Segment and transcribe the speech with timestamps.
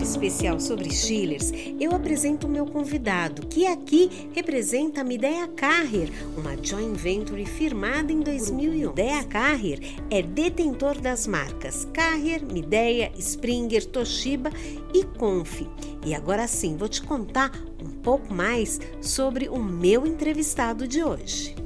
[0.00, 6.10] série especial sobre Chillers, eu apresento o meu convidado, que aqui representa a Mideia Carrier,
[6.36, 8.88] uma joint venture firmada em 2001.
[8.88, 9.80] Mideia Carrier
[10.10, 14.50] é detentor das marcas Carrier, Mideia, Springer, Toshiba
[14.94, 15.62] e Conf.
[16.04, 21.59] E agora sim, vou te contar um pouco mais sobre o meu entrevistado de hoje.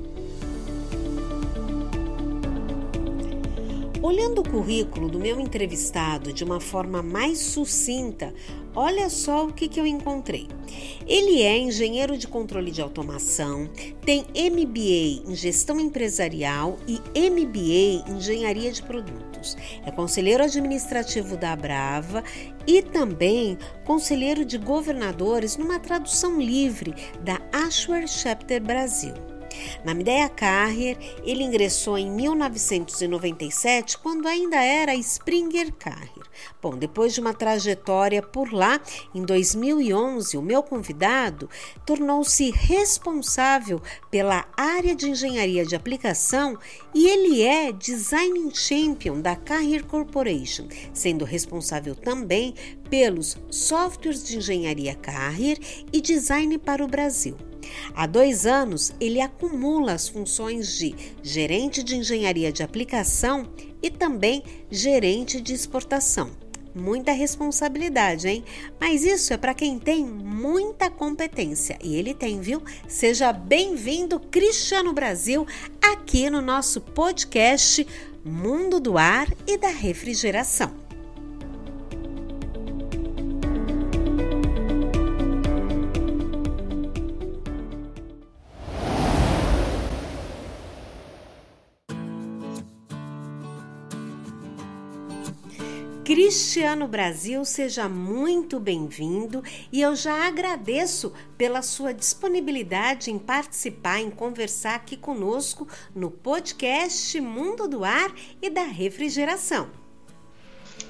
[4.04, 8.34] Olhando o currículo do meu entrevistado de uma forma mais sucinta,
[8.76, 10.46] olha só o que, que eu encontrei.
[11.06, 13.66] Ele é engenheiro de controle de automação,
[14.04, 19.56] tem MBA em gestão empresarial e MBA em engenharia de produtos.
[19.86, 22.22] É conselheiro administrativo da Brava
[22.66, 29.33] e também conselheiro de governadores numa tradução livre da Ashware Chapter Brasil.
[29.84, 36.24] Na Mideia Carrier, ele ingressou em 1997, quando ainda era Springer Carrier.
[36.60, 38.80] Bom, depois de uma trajetória por lá,
[39.14, 41.48] em 2011, o meu convidado
[41.86, 43.80] tornou-se responsável
[44.10, 46.58] pela área de engenharia de aplicação
[46.94, 52.54] e ele é Design Champion da Carrier Corporation, sendo responsável também
[52.88, 55.58] pelos softwares de engenharia Carrier
[55.92, 57.36] e design para o Brasil.
[57.94, 63.48] Há dois anos, ele acumula as funções de gerente de engenharia de aplicação
[63.82, 66.30] e também gerente de exportação.
[66.74, 68.44] Muita responsabilidade, hein?
[68.80, 72.60] Mas isso é para quem tem muita competência e ele tem, viu?
[72.88, 75.46] Seja bem-vindo, Cristiano Brasil,
[75.80, 77.86] aqui no nosso podcast
[78.24, 80.83] Mundo do Ar e da Refrigeração.
[96.34, 99.40] Cristiano Brasil, seja muito bem-vindo
[99.70, 107.20] e eu já agradeço pela sua disponibilidade em participar, em conversar aqui conosco no podcast
[107.20, 108.12] Mundo do Ar
[108.42, 109.70] e da Refrigeração.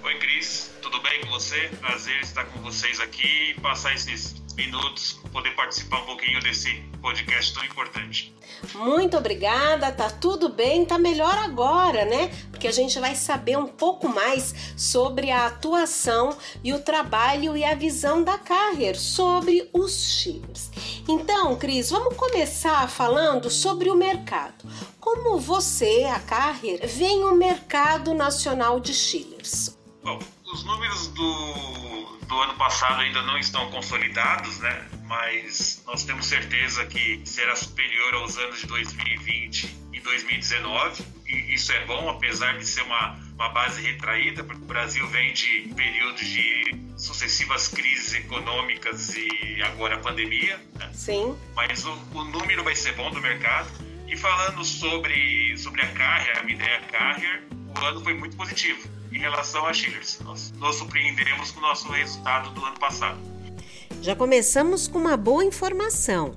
[0.03, 1.69] Oi, Cris, tudo bem com você?
[1.79, 7.53] Prazer estar com vocês aqui e passar esses minutos, poder participar um pouquinho desse podcast
[7.55, 8.35] tão importante.
[8.75, 12.29] Muito obrigada, tá tudo bem, tá melhor agora, né?
[12.51, 17.65] Porque a gente vai saber um pouco mais sobre a atuação e o trabalho e
[17.65, 20.71] a visão da Carrier sobre os chips.
[21.09, 24.65] Então, Cris, vamos começar falando sobre o mercado.
[24.99, 29.77] Como você, a Carrier, vem o mercado nacional de chillers?
[30.03, 30.19] Bom,
[30.55, 34.89] os números do, do ano passado ainda não estão consolidados, né?
[35.03, 41.05] Mas nós temos certeza que será superior aos anos de 2020 e 2019.
[41.27, 45.33] E isso é bom, apesar de ser uma, uma base retraída, porque o Brasil vem
[45.33, 50.57] de períodos de sucessivas crises econômicas e agora a pandemia.
[50.79, 50.89] Né?
[50.93, 51.37] Sim.
[51.57, 53.69] Mas o, o número vai ser bom do mercado.
[54.07, 57.43] E falando sobre, sobre a Carrier, a minha ideia Carrier,
[57.81, 60.21] o ano foi muito positivo em relação a Chillers.
[60.21, 63.19] Nós nos surpreendemos com o nosso resultado do ano passado.
[64.01, 66.37] Já começamos com uma boa informação.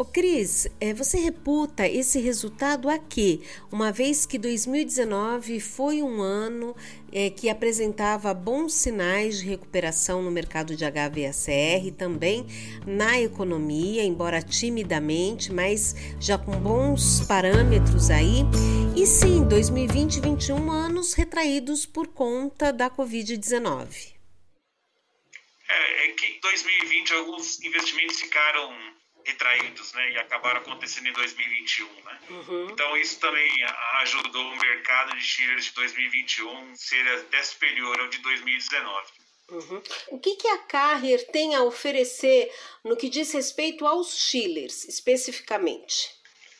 [0.00, 3.42] Ô Cris, é, você reputa esse resultado a quê?
[3.70, 6.74] Uma vez que 2019 foi um ano
[7.12, 12.46] é, que apresentava bons sinais de recuperação no mercado de HVACR, também
[12.86, 18.38] na economia, embora timidamente, mas já com bons parâmetros aí.
[18.96, 24.14] E sim, 2020 e 2021 anos retraídos por conta da Covid-19.
[25.68, 28.99] É, é que 2020 alguns investimentos ficaram
[29.30, 32.20] retraídos, né, e acabaram acontecendo em 2021, né?
[32.30, 32.68] Uhum.
[32.70, 33.50] Então isso também
[34.00, 39.12] ajudou o mercado de chillers de 2021 ser até superior ao de 2019.
[39.50, 39.82] Uhum.
[40.08, 42.52] O que, que a Carrier tem a oferecer
[42.84, 46.10] no que diz respeito aos chillers, especificamente?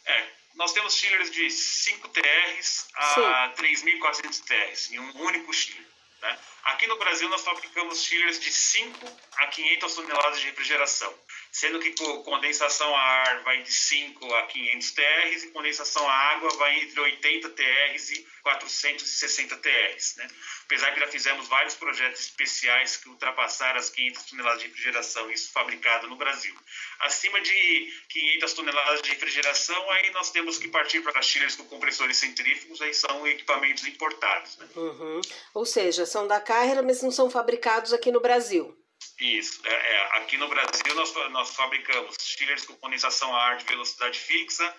[0.05, 5.87] É, nós temos chillers de 5 TRs a 3.400 TRs em um único chiller.
[6.21, 6.39] Né?
[6.65, 9.07] Aqui no Brasil nós fabricamos chillers de 5
[9.37, 11.15] a 500 toneladas de refrigeração
[11.53, 11.93] sendo que
[12.25, 17.01] condensação a ar vai de 5 a 500 TRs e condensação a água vai entre
[17.01, 20.17] 80 TRs e 460 TRs.
[20.17, 20.29] Né?
[20.65, 25.51] Apesar que já fizemos vários projetos especiais que ultrapassaram as 500 toneladas de refrigeração, isso
[25.53, 26.55] fabricado no Brasil.
[27.01, 32.17] Acima de 500 toneladas de refrigeração, aí nós temos que partir para chillers com compressores
[32.17, 34.57] centrífugos, aí são equipamentos importados.
[34.59, 34.69] Né?
[34.77, 35.21] Uhum.
[35.55, 38.80] Ou seja, são da Carreira, mas não são fabricados aqui no Brasil.
[39.21, 39.61] Isso.
[39.67, 44.19] É, é, aqui no Brasil nós, nós fabricamos chillers com condensação a ar de velocidade
[44.19, 44.75] fixa,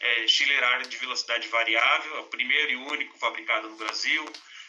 [0.00, 4.24] é, chiller ar de velocidade variável, é o primeiro e único fabricado no Brasil.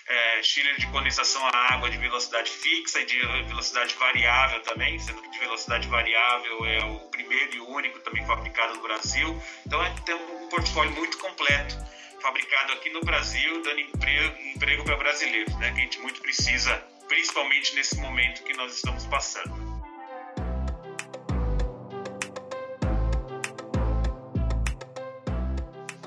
[0.09, 5.21] é, chiller de condensação a água de velocidade fixa e de velocidade variável também, sendo
[5.21, 9.39] que de velocidade variável é o primeiro e único também fabricado no Brasil.
[9.65, 11.75] Então é, tem um portfólio muito completo
[12.21, 16.83] fabricado aqui no Brasil, dando emprego, emprego para brasileiros, né, que a gente muito precisa,
[17.09, 19.79] principalmente nesse momento que nós estamos passando.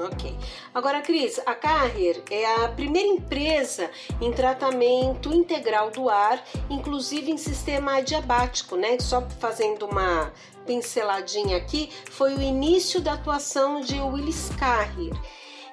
[0.01, 0.37] Ok.
[0.75, 3.91] Agora, Cris, a Carrier é a primeira empresa
[4.21, 8.99] em tratamento integral do ar, inclusive em sistema adiabático, né?
[8.99, 10.33] Só fazendo uma
[10.67, 15.13] pinceladinha aqui, foi o início da atuação de Willis Carrier.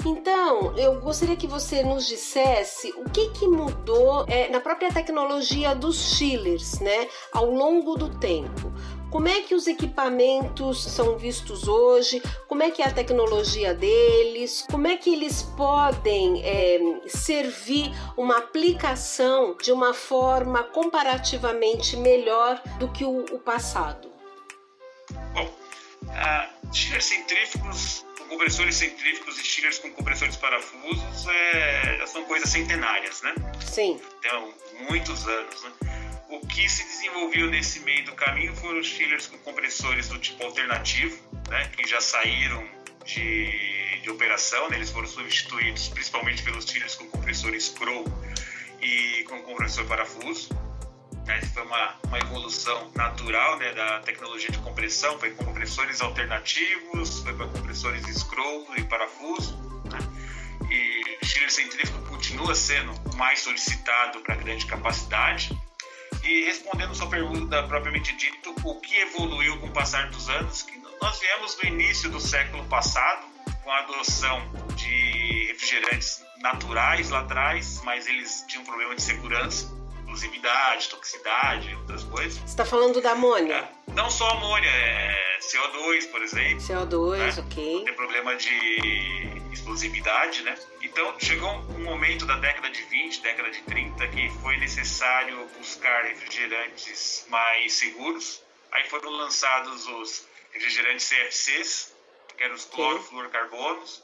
[0.05, 5.75] Então, eu gostaria que você nos dissesse o que, que mudou é, na própria tecnologia
[5.75, 8.71] dos chillers, né, ao longo do tempo.
[9.11, 12.21] Como é que os equipamentos são vistos hoje?
[12.47, 14.65] Como é que é a tecnologia deles?
[14.69, 22.87] Como é que eles podem é, servir uma aplicação de uma forma comparativamente melhor do
[22.87, 24.11] que o, o passado?
[25.33, 25.49] Bom,
[26.03, 33.21] uh, chillers centrífugos, compressores centrífugos e chillers com compressores parafusos é, já são coisas centenárias,
[33.21, 33.33] né?
[33.65, 33.99] Sim.
[34.19, 34.53] Então,
[34.87, 35.71] muitos anos, né?
[36.29, 40.43] O que se desenvolveu nesse meio do caminho foram os chillers com compressores do tipo
[40.43, 41.17] alternativo,
[41.49, 42.63] né, que já saíram
[43.03, 48.05] de, de operação, né, eles foram substituídos principalmente pelos chillers com compressores Crow
[48.79, 50.49] e com compressor parafuso.
[51.29, 57.19] Né, foi uma, uma evolução natural né, da tecnologia de compressão, foi com compressores alternativos,
[57.19, 59.55] foi para compressores Scroll e parafuso.
[59.91, 59.99] Né,
[60.71, 65.55] e o chiller centrífugo continua sendo mais solicitado para grande capacidade.
[66.23, 70.63] E respondendo sua pergunta propriamente dito, o que evoluiu com o passar dos anos?
[70.63, 73.23] Que nós viemos no início do século passado
[73.63, 74.41] com a adoção
[74.75, 79.78] de refrigerantes naturais lá atrás, mas eles tinham um problema de segurança,
[80.09, 82.39] inclusividade, toxicidade, outras coisas.
[82.39, 83.69] Você está falando da amônia?
[83.87, 86.59] É, não só amônia, é CO2, por exemplo.
[86.59, 87.43] CO2, né?
[87.45, 87.83] ok.
[87.85, 90.55] Tem problema de explosividade, né?
[90.81, 96.05] Então, chegou um momento da década de 20, década de 30, que foi necessário buscar
[96.05, 98.41] refrigerantes mais seguros.
[98.71, 101.93] Aí foram lançados os refrigerantes CFCs,
[102.35, 104.03] que eram os clorofluorcarbonos,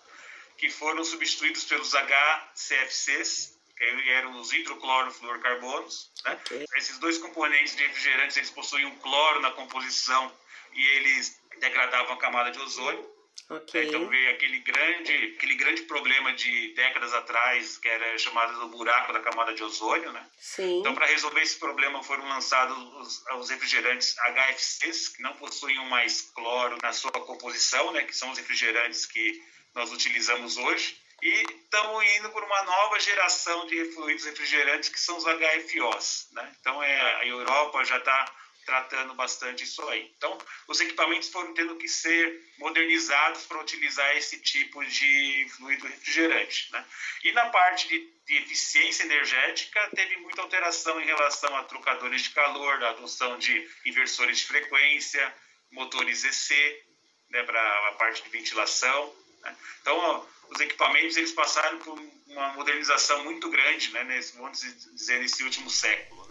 [0.58, 6.12] que foram substituídos pelos HCFCs, que eram os hidroclorofluorcarbonos.
[6.24, 6.34] Né?
[6.34, 6.66] Okay.
[6.78, 10.32] Esses dois componentes de refrigerantes, eles possuíam cloro na composição
[10.74, 13.16] e eles degradavam a camada de ozônio.
[13.48, 13.88] Okay.
[13.88, 19.14] Então veio aquele grande, aquele grande problema de décadas atrás, que era chamado do buraco
[19.14, 20.28] da camada de ozônio, né?
[20.40, 20.80] Sim.
[20.80, 26.22] Então para resolver esse problema foram lançados os, os, refrigerantes HFCs, que não possuíam mais
[26.22, 28.04] cloro na sua composição, né?
[28.04, 29.44] Que são os refrigerantes que
[29.76, 30.98] nós utilizamos hoje.
[31.22, 36.56] E estamos indo por uma nova geração de fluidos refrigerantes que são os HFOs, né?
[36.60, 38.34] Então é, a Europa já está
[38.66, 40.12] tratando bastante isso aí.
[40.18, 46.72] Então, os equipamentos foram tendo que ser modernizados para utilizar esse tipo de fluido refrigerante.
[46.72, 46.84] Né?
[47.24, 52.32] E na parte de, de, eficiência energética, teve muita alteração em relação a trocadores de
[52.32, 55.34] calor, a adoção de inversores de frequência,
[55.72, 56.84] motores EC,
[57.30, 59.16] né, para a parte de ventilação.
[59.46, 59.56] Né?
[59.82, 61.98] Então, os equipamentos eles passaram por
[62.28, 66.26] uma modernização muito grande, né, nesse, vamos dizer, nesse último século.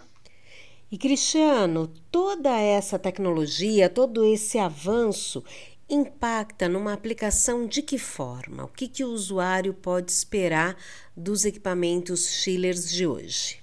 [0.90, 5.42] E Cristiano, toda essa tecnologia, todo esse avanço
[5.88, 8.64] impacta numa aplicação de que forma?
[8.64, 10.76] O que, que o usuário pode esperar
[11.16, 13.62] dos equipamentos chillers de hoje?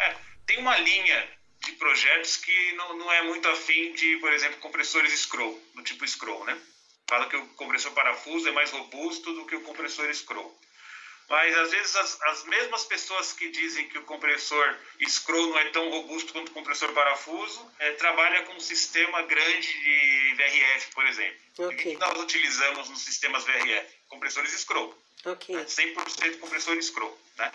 [0.00, 0.16] É,
[0.46, 1.28] tem uma linha
[1.64, 6.06] de projetos que não, não é muito afim de, por exemplo, compressores scroll, do tipo
[6.06, 6.58] scroll, né?
[7.08, 10.54] Fala que o compressor parafuso é mais robusto do que o compressor scroll.
[11.28, 15.70] Mas às vezes as, as, mesmas pessoas que dizem que o compressor scroll não é
[15.70, 21.06] tão robusto quanto o compressor parafuso, é, trabalha com um sistema grande de VRF, por
[21.06, 21.38] exemplo.
[21.58, 21.66] Okay.
[21.66, 23.88] O que nós utilizamos nos sistemas VRF?
[24.08, 24.96] Compressores scroll.
[25.24, 25.54] Okay.
[25.54, 25.64] Né?
[25.64, 27.18] 100% compressor scroll.
[27.36, 27.52] Né?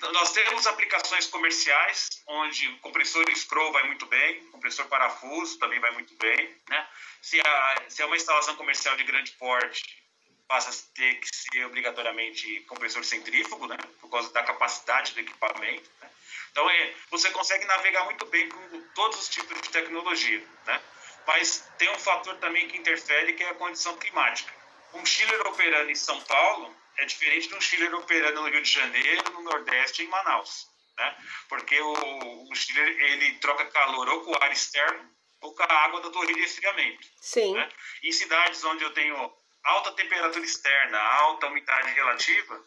[0.00, 5.58] Então, nós temos aplicações comerciais onde o compressor scroll vai muito bem, o compressor parafuso
[5.58, 6.56] também vai muito bem.
[6.70, 6.88] Né?
[7.20, 10.02] Se, a, se é uma instalação comercial de grande porte,
[10.48, 15.90] passa a ter que ser obrigatoriamente compressor centrífugo, né, por causa da capacidade do equipamento.
[16.00, 16.10] Né.
[16.50, 20.80] Então, é, você consegue navegar muito bem com todos os tipos de tecnologia, né,
[21.26, 24.50] mas tem um fator também que interfere, que é a condição climática.
[24.94, 28.70] Um chiller operando em São Paulo é diferente de um chiller operando no Rio de
[28.70, 31.16] Janeiro, no Nordeste e em Manaus, né,
[31.48, 35.84] porque o, o chiller ele troca calor ou com o ar externo ou com a
[35.84, 37.08] água da torre de esfriamento.
[37.22, 37.54] Sim.
[37.54, 37.68] Né?
[38.02, 39.16] Em cidades onde eu tenho
[39.64, 42.62] alta temperatura externa, alta umidade relativa,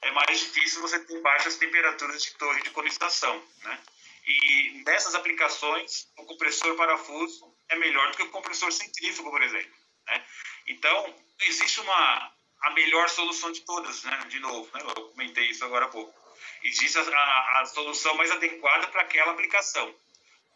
[0.00, 3.78] é mais difícil você ter baixas temperaturas de torre de condensação, né?
[4.26, 9.74] E nessas aplicações, o compressor parafuso é melhor do que o compressor centrífugo, por exemplo.
[10.06, 10.26] Né?
[10.66, 12.33] Então, existe uma
[12.64, 14.24] a melhor solução de todas, né?
[14.28, 14.82] De novo, né?
[14.96, 16.14] eu comentei isso agora há pouco.
[16.62, 19.94] Existe a, a, a solução mais adequada para aquela aplicação.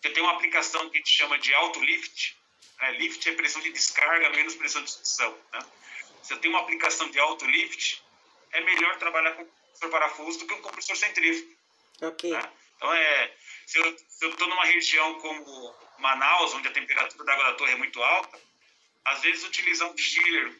[0.00, 2.36] Você tem uma aplicação que a gente chama de auto lift.
[2.80, 2.92] Né?
[2.92, 5.36] Lift é pressão de descarga menos pressão de sucção.
[5.52, 5.60] Né?
[6.22, 8.02] Se eu tenho uma aplicação de auto lift,
[8.52, 11.54] é melhor trabalhar com compressor parafuso do que um compressor centrífugo.
[12.00, 12.30] Ok.
[12.30, 12.52] Né?
[12.76, 13.34] Então, é,
[13.66, 17.76] se eu estou numa região como Manaus, onde a temperatura da água da torre é
[17.76, 18.40] muito alta,
[19.04, 20.54] às vezes utilizar um chiller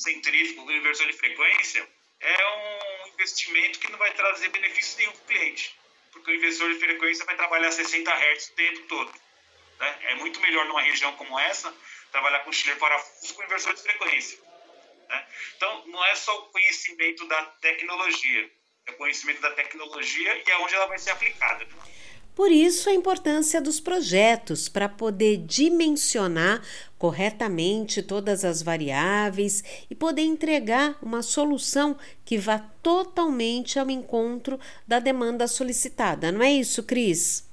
[0.00, 1.88] centrífugo com inversor de frequência
[2.20, 5.78] é um investimento que não vai trazer benefício nenhum para o cliente,
[6.12, 9.12] porque o inversor de frequência vai trabalhar 60 Hz o tempo todo.
[9.78, 9.98] Né?
[10.02, 11.74] É muito melhor numa região como essa
[12.10, 14.38] trabalhar com chiller parafuso com inversor de frequência.
[15.08, 15.26] Né?
[15.56, 18.50] Então, não é só o conhecimento da tecnologia,
[18.86, 21.66] é o conhecimento da tecnologia e aonde ela vai ser aplicada.
[22.34, 26.62] Por isso, a importância dos projetos para poder dimensionar
[26.98, 34.98] corretamente todas as variáveis e poder entregar uma solução que vá totalmente ao encontro da
[34.98, 36.32] demanda solicitada.
[36.32, 37.46] Não é isso, Cris?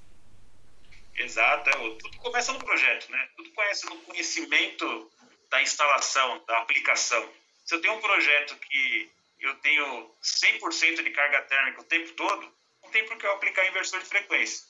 [1.15, 1.69] Exato.
[1.69, 3.27] É, tudo começa no projeto, né?
[3.35, 5.11] Tudo começa no conhecimento
[5.49, 7.27] da instalação, da aplicação.
[7.65, 12.49] Se eu tenho um projeto que eu tenho 100% de carga térmica o tempo todo,
[12.83, 14.68] não tem por que eu aplicar inversor de frequência.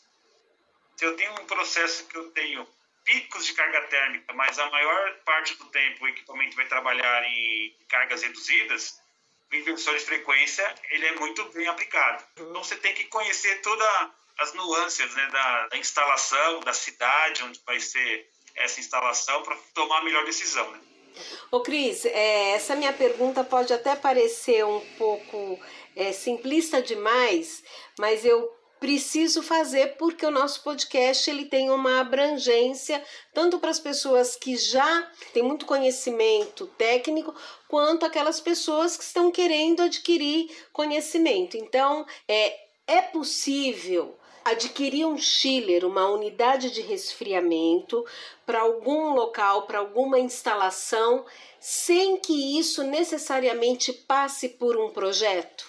[1.00, 2.68] Se eu tenho um processo que eu tenho
[3.06, 7.74] picos de carga térmica, mas a maior parte do tempo o equipamento vai trabalhar em
[7.88, 9.00] cargas reduzidas,
[9.50, 12.22] o inversor de frequência ele é muito bem aplicado.
[12.34, 13.88] Então você tem que conhecer todas
[14.40, 20.00] as nuances né, da, da, instalação, da cidade onde vai ser essa instalação para tomar
[20.00, 20.70] a melhor decisão.
[20.70, 20.82] Né?
[21.50, 25.58] Ô Cris, é, essa minha pergunta pode até parecer um pouco
[25.96, 27.64] é, simplista demais,
[27.98, 33.80] mas eu preciso fazer porque o nosso podcast ele tem uma abrangência tanto para as
[33.80, 37.36] pessoas que já têm muito conhecimento técnico
[37.68, 41.58] quanto aquelas pessoas que estão querendo adquirir conhecimento.
[41.58, 42.58] Então, é,
[42.88, 48.06] é possível adquirir um chiller, uma unidade de resfriamento
[48.46, 51.26] para algum local, para alguma instalação,
[51.60, 55.69] sem que isso necessariamente passe por um projeto?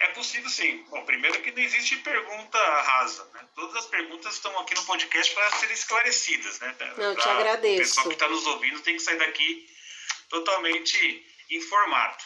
[0.00, 0.82] É possível sim.
[0.88, 3.22] Bom, primeiro que não existe pergunta rasa.
[3.34, 3.46] Né?
[3.54, 6.58] Todas as perguntas estão aqui no podcast para serem esclarecidas.
[6.58, 6.74] Né?
[6.96, 7.82] Não, te agradeço.
[7.82, 9.68] O pessoal que está nos ouvindo tem que sair daqui
[10.30, 12.16] totalmente informado.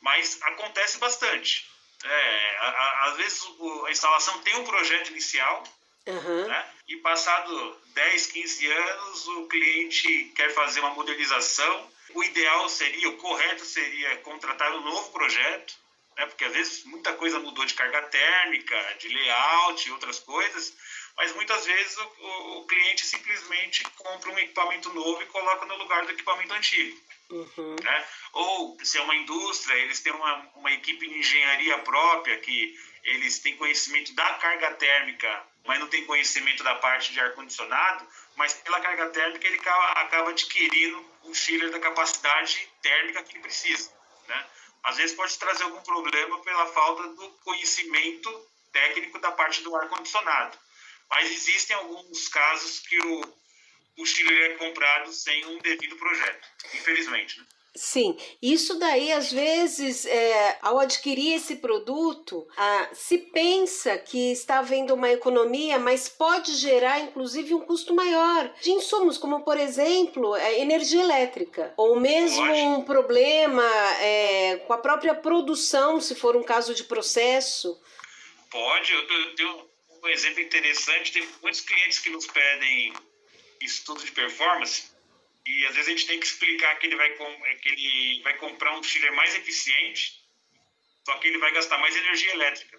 [0.00, 1.70] Mas acontece bastante.
[2.04, 3.44] É, a, a, às vezes
[3.86, 5.64] a instalação tem um projeto inicial
[6.06, 6.46] uhum.
[6.46, 6.72] né?
[6.86, 11.92] e passado 10, 15 anos o cliente quer fazer uma modernização.
[12.14, 15.87] O ideal seria, o correto seria contratar um novo projeto
[16.18, 16.26] né?
[16.26, 20.76] porque às vezes muita coisa mudou de carga térmica, de layout e outras coisas,
[21.16, 26.04] mas muitas vezes o, o, cliente simplesmente compra um equipamento novo e coloca no lugar
[26.04, 27.00] do equipamento antigo.
[27.30, 27.76] Uhum.
[27.82, 28.06] Né?
[28.32, 33.38] Ou se é uma indústria, eles têm uma, uma equipe de engenharia própria que eles
[33.38, 38.06] têm conhecimento da carga térmica, mas não tem conhecimento da parte de ar-condicionado,
[38.36, 43.42] mas pela carga térmica ele acaba, acaba adquirindo um chiller da capacidade térmica que ele
[43.42, 43.92] precisa.
[44.26, 44.46] Né?
[44.84, 50.58] Às vezes pode trazer algum problema pela falta do conhecimento técnico da parte do ar-condicionado.
[51.10, 53.34] Mas existem alguns casos que o,
[53.98, 57.38] o chiller é comprado sem um devido projeto, infelizmente.
[57.38, 57.46] Né?
[57.74, 64.58] Sim, isso daí às vezes, é, ao adquirir esse produto, ah, se pensa que está
[64.58, 70.34] havendo uma economia, mas pode gerar inclusive um custo maior de insumos, como por exemplo
[70.34, 72.44] é, energia elétrica, ou mesmo
[72.78, 73.64] um problema
[74.00, 77.80] é, com a própria produção, se for um caso de processo.
[78.50, 79.68] Pode, eu tenho
[80.02, 82.92] um exemplo interessante, tem muitos clientes que nos pedem
[83.60, 84.97] estudo de performance
[85.48, 88.78] e às vezes a gente tem que explicar que ele vai, que ele vai comprar
[88.78, 90.22] um chiller mais eficiente,
[91.06, 92.78] só que ele vai gastar mais energia elétrica.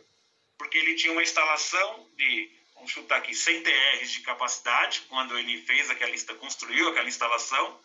[0.55, 5.63] Porque ele tinha uma instalação de, vamos chutar aqui, 100 TR de capacidade, quando ele
[5.63, 7.81] fez aquela, construiu aquela instalação.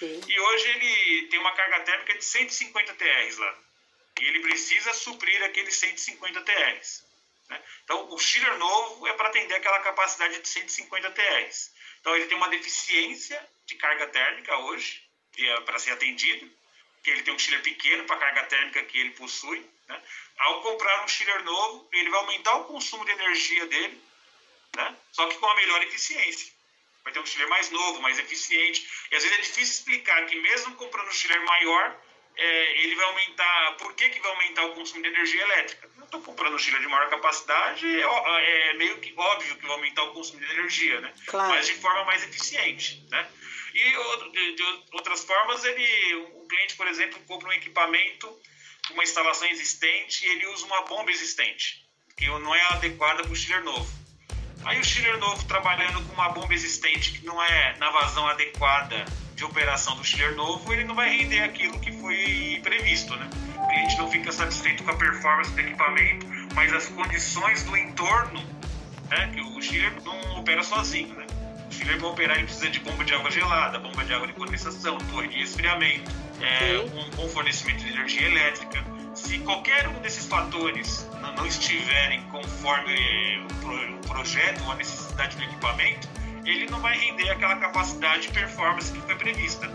[0.00, 0.20] Sim.
[0.26, 3.58] E hoje ele tem uma carga térmica de 150 TR lá.
[4.20, 6.80] E ele precisa suprir aqueles 150 TR.
[7.50, 7.62] Né?
[7.84, 11.50] Então, o chiller novo é para atender aquela capacidade de 150 TR.
[12.00, 15.08] Então, ele tem uma deficiência de carga térmica hoje
[15.46, 16.50] é para ser atendido,
[17.02, 19.64] que ele tem um chiller pequeno para a carga térmica que ele possui.
[19.86, 20.02] Né?
[20.38, 24.02] Ao comprar um chiller novo, ele vai aumentar o consumo de energia dele,
[24.74, 24.96] né?
[25.12, 26.52] só que com a melhor eficiência.
[27.04, 28.86] Vai ter um chiller mais novo, mais eficiente.
[29.10, 31.96] E às vezes é difícil explicar que mesmo comprando um chiller maior,
[32.38, 33.76] é, ele vai aumentar.
[33.78, 35.90] Por que, que vai aumentar o consumo de energia elétrica?
[35.98, 40.04] Eu estou comprando chiller de maior capacidade, é, é, meio que óbvio que vai aumentar
[40.04, 41.12] o consumo de energia, né?
[41.26, 41.50] Claro.
[41.50, 43.28] Mas de forma mais eficiente, né?
[43.74, 48.40] E de, de outras formas, ele, o cliente, por exemplo, compra um equipamento,
[48.92, 51.84] uma instalação existente, e ele usa uma bomba existente,
[52.16, 53.90] que não é adequada para o chiller novo.
[54.64, 59.04] Aí o chiller novo trabalhando com uma bomba existente que não é na vazão adequada
[59.38, 63.30] de operação do chiller novo, ele não vai render aquilo que foi previsto, né?
[63.56, 68.42] O cliente não fica satisfeito com a performance do equipamento, mas as condições do entorno,
[69.08, 69.30] né?
[69.32, 71.24] Que o chiller não opera sozinho, né?
[71.70, 74.32] O chiller para operar ele precisa de bomba de água gelada, bomba de água de
[74.32, 78.84] condensação, torre de esfriamento, é, um bom fornecimento de energia elétrica.
[79.14, 83.46] Se qualquer um desses fatores não estiverem conforme
[84.02, 86.08] o projeto ou a necessidade do equipamento,
[86.44, 89.68] ele não vai render aquela capacidade e performance que foi prevista.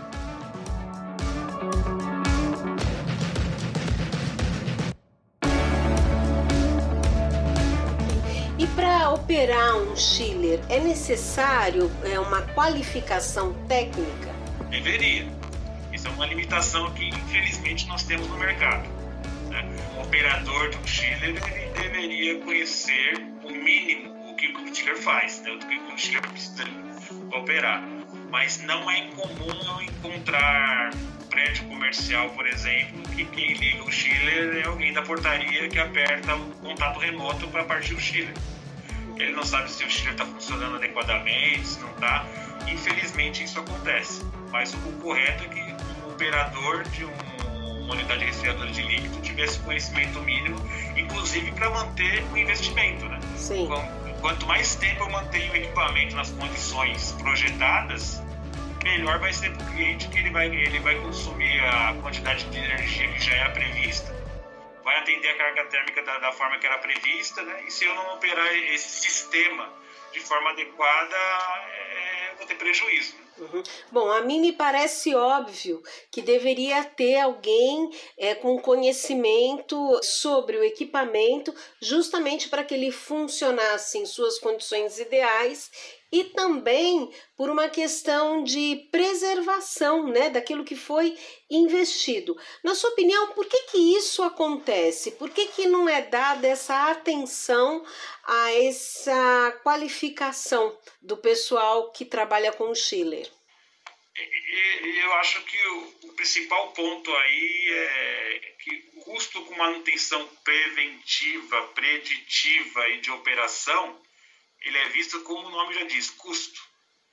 [8.58, 14.34] E para operar um chiller é necessário é, uma qualificação técnica?
[14.70, 15.26] Deveria.
[15.92, 18.88] Isso é uma limitação que infelizmente nós temos no mercado.
[19.48, 19.62] Né?
[19.96, 21.34] Um operador de um chiller
[21.74, 25.50] deveria conhecer o mínimo que o Chiller faz, né?
[25.52, 26.64] o que o Chiller precisa
[27.32, 27.82] operar.
[28.30, 30.90] Mas não é incomum eu encontrar
[31.34, 36.34] prédio comercial, por exemplo, que quem liga o chiller é alguém da portaria que aperta
[36.36, 38.34] o contato remoto para partir o chiller.
[39.16, 42.24] Ele não sabe se o chiller está funcionando adequadamente, se não está.
[42.68, 44.24] Infelizmente isso acontece.
[44.50, 49.58] Mas o correto é que um operador de um, uma unidade resfriadora de líquido tivesse
[49.60, 50.56] conhecimento mínimo,
[50.96, 53.06] inclusive para manter o investimento.
[53.06, 53.18] Né?
[53.36, 53.64] Sim.
[53.64, 58.22] Então, quanto mais tempo eu mantenho o equipamento nas condições projetadas,
[58.82, 62.56] melhor vai ser para o cliente que ele vai, ele vai consumir a quantidade de
[62.56, 64.10] energia que já era prevista,
[64.82, 67.64] vai atender a carga térmica da, da forma que era prevista, né?
[67.66, 69.70] e se eu não operar esse sistema
[70.10, 73.23] de forma adequada, é, vou ter prejuízo.
[73.38, 73.62] Uhum.
[73.90, 80.62] Bom, a mim me parece óbvio que deveria ter alguém é, com conhecimento sobre o
[80.64, 85.70] equipamento, justamente para que ele funcionasse em suas condições ideais
[86.14, 91.18] e também por uma questão de preservação né, daquilo que foi
[91.50, 92.38] investido.
[92.62, 95.10] Na sua opinião, por que, que isso acontece?
[95.10, 97.84] Por que, que não é dada essa atenção
[98.22, 103.28] a essa qualificação do pessoal que trabalha com o Schiller?
[104.14, 105.66] Eu acho que
[106.06, 114.00] o principal ponto aí é que custo com manutenção preventiva, preditiva e de operação
[114.64, 116.60] ele é visto como o nome já diz, custo,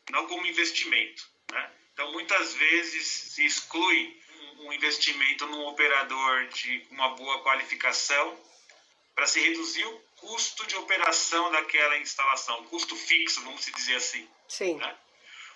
[0.10, 1.28] não como investimento.
[1.52, 1.72] Né?
[1.94, 4.20] Então, muitas vezes se exclui
[4.60, 8.40] um investimento num operador de uma boa qualificação
[9.16, 14.28] para se reduzir o custo de operação daquela instalação, custo fixo, vamos dizer assim.
[14.48, 14.76] Sim.
[14.76, 14.98] Né?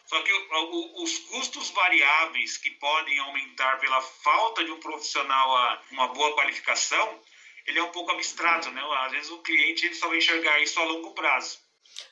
[0.07, 5.55] Só que o, o, os custos variáveis que podem aumentar pela falta de um profissional
[5.57, 7.21] a uma boa qualificação,
[7.65, 8.81] ele é um pouco abstrato, né?
[8.99, 11.59] Às vezes o cliente ele só vai enxergar isso a longo prazo.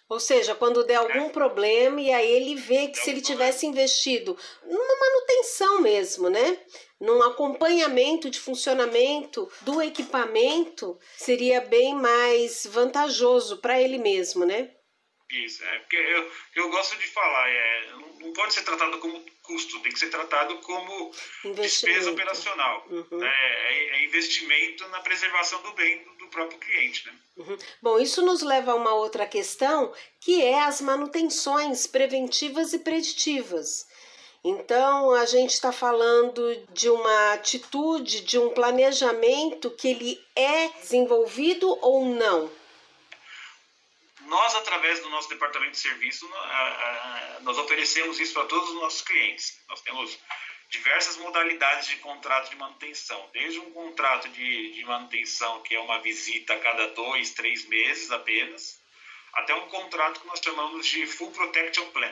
[0.10, 1.30] Ou seja, quando der algum é.
[1.30, 6.60] problema e aí ele vê que se ele tivesse investido numa manutenção mesmo, né?
[7.00, 14.72] Num acompanhamento de funcionamento do equipamento, seria bem mais vantajoso para ele mesmo, né?
[15.32, 19.80] Isso, é porque eu, eu gosto de falar, é, não pode ser tratado como custo,
[19.82, 21.12] tem que ser tratado como
[21.56, 22.86] despesa operacional.
[22.90, 23.18] Uhum.
[23.18, 23.28] Né?
[23.28, 27.06] É, é, investimento na preservação do bem do próprio cliente.
[27.08, 27.14] Né?
[27.38, 27.58] Uhum.
[27.82, 33.88] Bom, isso nos leva a uma outra questão, que é as manutenções preventivas e preditivas.
[34.44, 41.70] Então, a gente está falando de uma atitude, de um planejamento que ele é desenvolvido
[41.82, 42.52] ou não?
[44.26, 46.30] Nós, através do nosso departamento de serviço,
[47.42, 49.60] nós oferecemos isso para todos os nossos clientes.
[49.70, 50.18] Nós temos
[50.74, 56.00] diversas modalidades de contrato de manutenção, desde um contrato de, de manutenção, que é uma
[56.00, 58.82] visita a cada dois, três meses apenas,
[59.34, 62.12] até um contrato que nós chamamos de Full Protection Plan.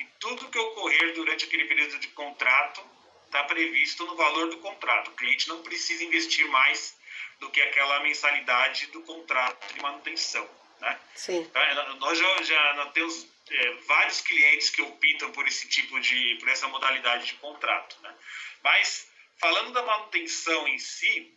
[0.00, 2.82] E tudo que ocorrer durante aquele período de contrato
[3.26, 5.10] está previsto no valor do contrato.
[5.10, 6.96] O cliente não precisa investir mais
[7.38, 10.48] do que aquela mensalidade do contrato de manutenção.
[10.80, 10.98] Né?
[11.14, 11.44] Sim.
[11.52, 11.94] Tá?
[11.96, 16.48] Nós já, já nós temos é, vários clientes que optam por esse tipo de, por
[16.48, 17.96] essa modalidade de contrato.
[18.02, 18.14] Né?
[18.62, 21.36] Mas falando da manutenção em si,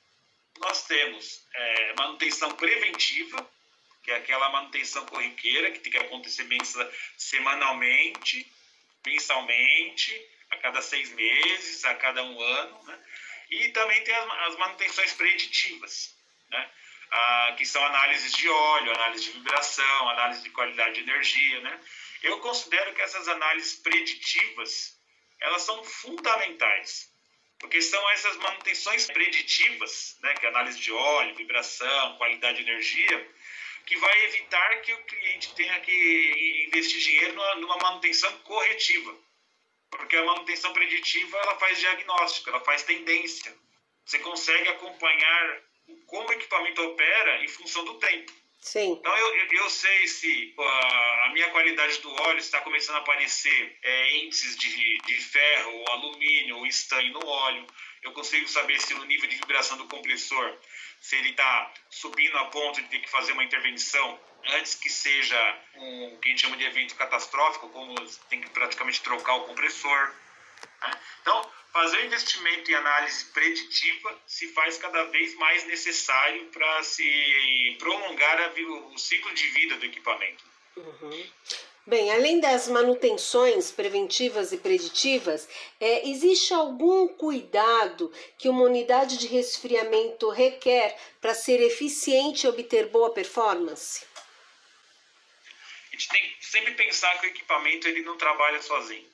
[0.60, 3.50] nós temos é, manutenção preventiva,
[4.04, 6.48] que é aquela manutenção corriqueira que tem que acontecer
[7.18, 8.52] semanalmente,
[9.06, 13.00] mensalmente, a cada seis meses, a cada um ano, né?
[13.52, 16.16] E também tem as, as manutenções preditivas,
[16.50, 16.72] né?
[17.58, 21.80] Que são análises de óleo, análise de vibração, análise de qualidade de energia, né?
[22.22, 24.98] Eu considero que essas análises preditivas,
[25.40, 27.10] elas são fundamentais,
[27.60, 33.32] porque são essas manutenções preditivas, né, que é análise de óleo, vibração, qualidade de energia,
[33.86, 39.16] que vai evitar que o cliente tenha que investir dinheiro numa, numa manutenção corretiva.
[39.90, 43.56] Porque a manutenção preditiva ela faz diagnóstico, ela faz tendência.
[44.06, 45.62] Você consegue acompanhar
[46.06, 48.32] como o equipamento opera em função do tempo.
[48.62, 48.92] Sim.
[48.92, 54.18] Então eu, eu sei se a minha qualidade do óleo está começando a aparecer é,
[54.18, 57.66] índices de, de ferro, ou alumínio ou estanho no óleo.
[58.04, 60.58] Eu consigo saber se o nível de vibração do compressor,
[61.00, 65.58] se ele está subindo a ponto de ter que fazer uma intervenção antes que seja
[65.76, 67.96] um que a gente chama de evento catastrófico, como
[68.30, 70.14] tem que praticamente trocar o compressor.
[70.82, 70.92] Né?
[71.22, 78.42] Então, fazer investimento em análise preditiva se faz cada vez mais necessário para se prolongar
[78.42, 78.54] a,
[78.94, 80.44] o ciclo de vida do equipamento.
[80.76, 81.30] Uhum.
[81.90, 89.26] Bem, além das manutenções preventivas e preditivas, é, existe algum cuidado que uma unidade de
[89.26, 94.06] resfriamento requer para ser eficiente e obter boa performance?
[95.88, 99.10] A gente tem que sempre pensar que o equipamento ele não trabalha sozinho.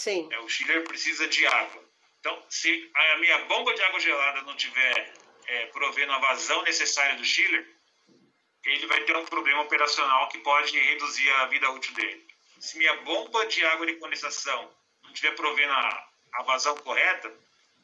[0.00, 0.26] Sim.
[0.32, 1.84] É, o chiller precisa de água.
[2.20, 5.12] Então, se a minha bomba de água gelada não tiver
[5.46, 7.68] é, provendo a vazão necessária do chiller,
[8.64, 12.26] ele vai ter um problema operacional que pode reduzir a vida útil dele.
[12.58, 17.30] Se minha bomba de água de condensação não estiver provendo a, a vazão correta,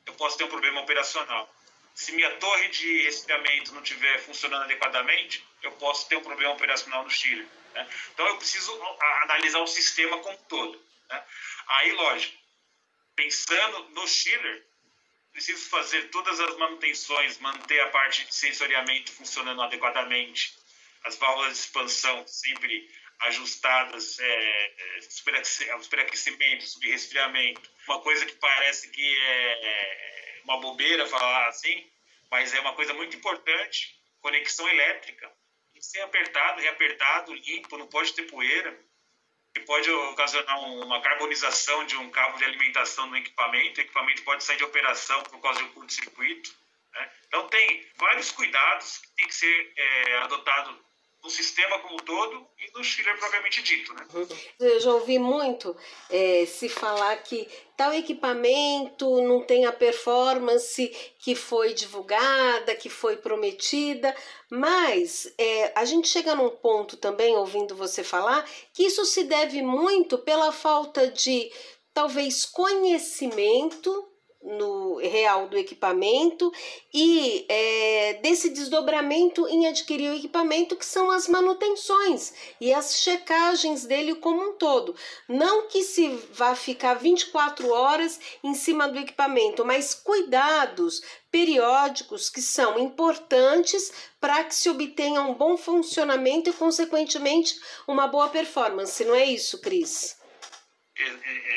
[0.06, 1.54] eu posso ter um problema operacional.
[1.94, 7.04] Se minha torre de resfriamento não estiver funcionando adequadamente, eu posso ter um problema operacional
[7.04, 7.46] no chiller.
[7.74, 7.86] Né?
[8.14, 8.72] Então, eu preciso
[9.24, 10.86] analisar o sistema como um todo.
[11.10, 11.24] Né?
[11.68, 12.36] Aí, lógico,
[13.14, 14.66] pensando no chiller,
[15.32, 20.54] preciso fazer todas as manutenções, manter a parte de sensoriamento funcionando adequadamente,
[21.04, 22.90] as válvulas de expansão sempre
[23.20, 25.00] ajustadas, é, é
[25.80, 27.70] superaquecimento, subresfriamento.
[27.88, 31.90] Uma coisa que parece que é, é uma bobeira falar assim,
[32.30, 35.28] mas é uma coisa muito importante, conexão elétrica.
[35.72, 38.78] Tem que ser apertado, reapertado, limpo, não pode ter poeira
[39.56, 44.44] que pode ocasionar uma carbonização de um cabo de alimentação no equipamento, o equipamento pode
[44.44, 46.54] sair de operação por causa de um curto-circuito.
[46.92, 47.10] Né?
[47.26, 50.78] Então, tem vários cuidados que tem que ser é, adotado
[51.26, 53.92] no sistema como todo e no chiller propriamente dito.
[53.92, 54.06] Né?
[54.60, 55.76] Eu já ouvi muito
[56.08, 60.86] é, se falar que tal equipamento não tem a performance
[61.18, 64.14] que foi divulgada, que foi prometida,
[64.48, 69.62] mas é, a gente chega num ponto também, ouvindo você falar, que isso se deve
[69.62, 71.50] muito pela falta de
[71.92, 74.08] talvez conhecimento
[74.42, 76.52] no real do equipamento
[76.92, 83.84] e é, desse desdobramento em adquirir o equipamento, que são as manutenções e as checagens
[83.84, 84.94] dele como um todo.
[85.28, 92.40] Não que se vá ficar 24 horas em cima do equipamento, mas cuidados periódicos que
[92.40, 99.04] são importantes para que se obtenha um bom funcionamento e, consequentemente, uma boa performance.
[99.04, 100.16] Não é isso, Cris?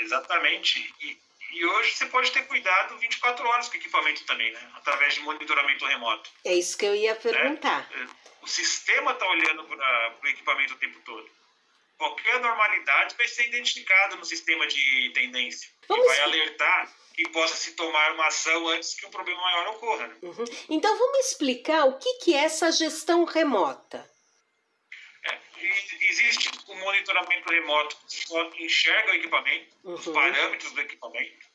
[0.03, 0.93] Exatamente.
[1.01, 4.71] E e hoje você pode ter cuidado 24 horas com o equipamento também, né?
[4.75, 6.29] Através de monitoramento remoto.
[6.45, 7.89] É isso que eu ia perguntar.
[7.89, 8.07] Né?
[8.41, 11.29] O sistema está olhando para o equipamento o tempo todo.
[11.97, 15.69] Qualquer anormalidade vai ser identificada no sistema de tendência.
[15.87, 16.05] Vamos...
[16.05, 20.07] E vai alertar que possa se tomar uma ação antes que um problema maior ocorra.
[20.07, 20.15] Né?
[20.21, 20.45] Uhum.
[20.69, 24.09] Então vamos explicar o que, que é essa gestão remota.
[26.01, 27.97] Existe o um monitoramento remoto
[28.51, 29.93] que enxerga o equipamento, uhum.
[29.93, 31.49] os parâmetros do equipamento,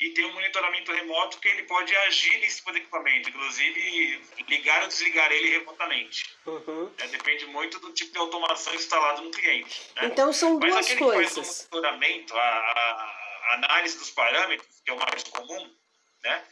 [0.00, 4.82] e tem um monitoramento remoto que ele pode agir em cima do equipamento, inclusive ligar
[4.82, 6.24] ou desligar ele remotamente.
[6.46, 6.92] Uhum.
[6.98, 9.90] É, depende muito do tipo de automação instalado no cliente.
[9.96, 10.06] Né?
[10.06, 11.34] Então são duas Mas aquele coisas.
[11.34, 15.74] faz o monitoramento, a, a, análise dos parâmetros, que é o mais comum,
[16.22, 16.44] né?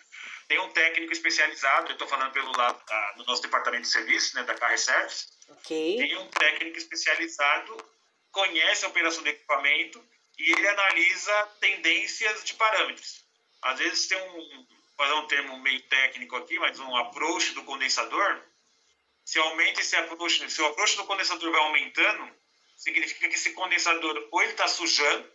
[0.49, 4.37] tem um técnico especializado, eu estou falando pelo lado da, do nosso departamento de serviço,
[4.37, 5.97] né, da Car Service, okay.
[5.97, 7.77] tem um técnico especializado,
[8.31, 10.03] conhece a operação do equipamento
[10.39, 13.25] e ele analisa tendências de parâmetros.
[13.63, 18.43] Às vezes tem um, fazer um termo meio técnico aqui, mas um approach do condensador.
[19.25, 22.31] Se aumenta esse approach, se o approach do condensador vai aumentando,
[22.77, 25.29] significa que esse condensador ou ele está sujando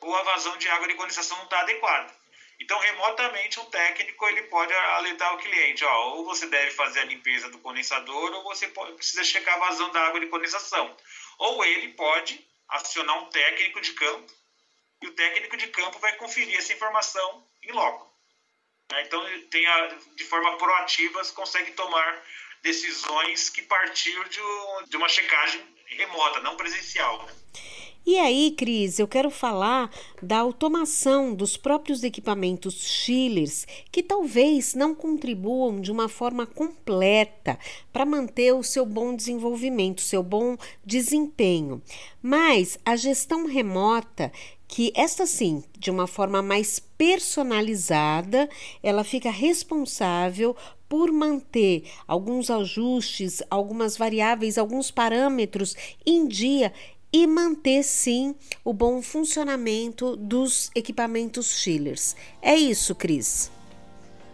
[0.00, 2.21] ou a vazão de água de condensação não está adequada.
[2.62, 7.04] Então, remotamente, um técnico ele pode alertar o cliente, ó, ou você deve fazer a
[7.04, 10.96] limpeza do condensador, ou você pode, precisa checar a vazão da água de condensação.
[11.38, 14.32] Ou ele pode acionar um técnico de campo,
[15.02, 18.08] e o técnico de campo vai conferir essa informação em loco.
[18.92, 19.02] Né?
[19.02, 19.20] Então,
[19.50, 22.24] tem a, de forma proativa, consegue tomar
[22.62, 24.40] decisões que partiram de,
[24.88, 27.24] de uma checagem remota, não presencial.
[27.24, 27.34] Né?
[28.04, 29.88] E aí, Cris, eu quero falar
[30.20, 37.56] da automação dos próprios equipamentos chillers que talvez não contribuam de uma forma completa
[37.92, 41.80] para manter o seu bom desenvolvimento, seu bom desempenho.
[42.20, 44.32] Mas a gestão remota
[44.66, 48.48] que esta sim, de uma forma mais personalizada,
[48.82, 50.56] ela fica responsável
[50.88, 56.70] por manter alguns ajustes, algumas variáveis, alguns parâmetros em dia
[57.12, 62.16] e manter sim o bom funcionamento dos equipamentos chillers.
[62.40, 63.52] É isso, Cris.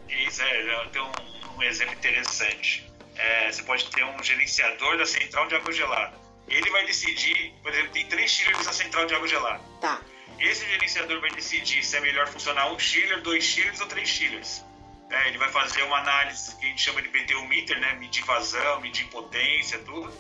[0.08, 1.12] Isso, é, tem um,
[1.56, 2.88] um exemplo interessante.
[3.16, 6.16] É, você pode ter um gerenciador da central de água gelada.
[6.46, 9.60] Ele vai decidir, por exemplo, tem três chillers na central de água gelada.
[9.80, 10.00] Tá.
[10.38, 14.64] Esse gerenciador vai decidir se é melhor funcionar um chiller, dois chillers ou três chillers.
[15.10, 17.94] É, ele vai fazer uma análise que a gente chama de PTU meter, né?
[17.94, 20.12] Medir vazão, medir potência, tudo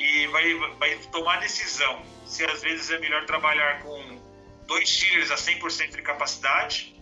[0.00, 4.20] e vai, vai tomar a decisão se às vezes é melhor trabalhar com
[4.66, 6.94] dois chillers a 100% de capacidade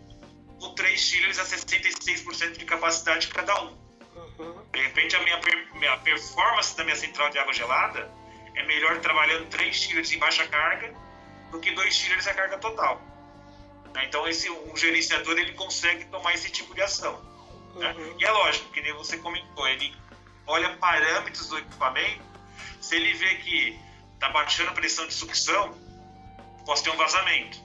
[0.61, 3.79] ou três chillers a 66% de capacidade cada um.
[4.17, 4.65] Uhum.
[4.73, 5.41] De repente, a minha,
[5.75, 8.11] minha performance da minha central de água gelada
[8.57, 10.93] é melhor trabalhando três chillers em baixa carga
[11.53, 13.01] do que dois chillers a carga total.
[13.95, 14.07] Né?
[14.07, 17.23] Então, esse, o gerenciador ele consegue tomar esse tipo de ação.
[17.77, 17.93] Né?
[17.93, 18.17] Uhum.
[18.19, 19.95] E é lógico, que nem você comentou, ele
[20.47, 22.28] olha parâmetros do equipamento
[22.81, 23.79] se ele vê que
[24.15, 25.75] está baixando a pressão de sucção,
[26.65, 27.59] pode ter um vazamento.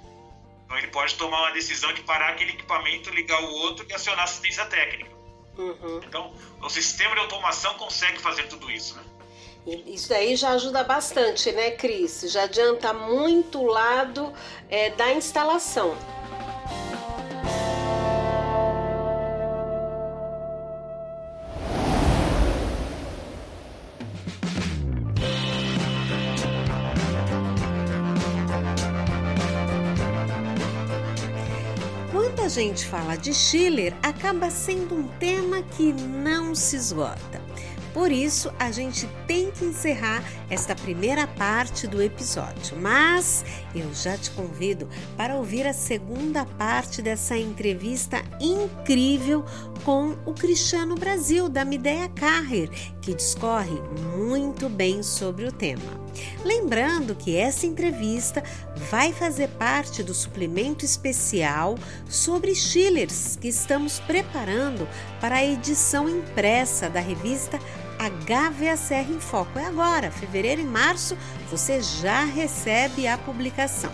[0.66, 4.24] Então ele pode tomar uma decisão de parar aquele equipamento, ligar o outro e acionar
[4.24, 5.12] assistência técnica.
[5.58, 6.02] Uhum.
[6.04, 9.04] Então, o sistema de automação consegue fazer tudo isso, né?
[9.86, 12.22] Isso aí já ajuda bastante, né, Cris?
[12.28, 14.34] Já adianta muito o lado
[14.70, 15.96] é, da instalação.
[32.54, 37.42] Gente fala de Schiller, acaba sendo um tema que não se esgota.
[37.96, 42.78] Por isso, a gente tem que encerrar esta primeira parte do episódio.
[42.80, 44.88] Mas eu já te convido
[45.18, 49.44] para ouvir a segunda parte dessa entrevista incrível
[49.84, 52.70] com o Cristiano Brasil, da Mideia Carrer,
[53.04, 53.82] que discorre
[54.16, 56.02] muito bem sobre o tema.
[56.44, 58.42] Lembrando que essa entrevista
[58.90, 61.76] vai fazer parte do suplemento especial
[62.08, 64.88] sobre Schillers que estamos preparando
[65.20, 67.60] para a edição impressa da revista
[68.10, 69.58] HVACR em Foco.
[69.58, 71.18] É agora, fevereiro e março,
[71.50, 73.92] você já recebe a publicação.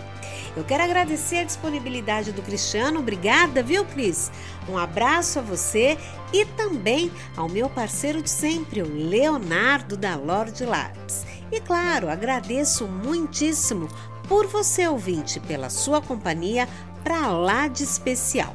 [0.56, 3.00] Eu quero agradecer a disponibilidade do Cristiano.
[3.00, 4.32] Obrigada, viu, Cris?
[4.68, 5.96] Um abraço a você
[6.32, 11.24] e também ao meu parceiro de sempre, o Leonardo da Lorde Labs.
[11.52, 13.88] E claro, agradeço muitíssimo
[14.28, 16.68] por você, ouvinte, pela sua companhia
[17.02, 18.54] para lá de especial.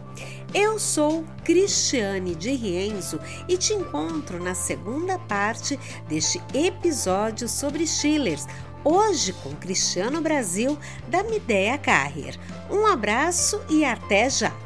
[0.57, 8.47] Eu sou Cristiane de Rienzo e te encontro na segunda parte deste episódio sobre Schillers,
[8.81, 12.39] hoje com Cristiano Brasil da Mideia Carrier.
[12.71, 14.64] Um abraço e até já!